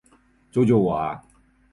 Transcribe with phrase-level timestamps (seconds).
[0.51, 1.21] 救救我啊！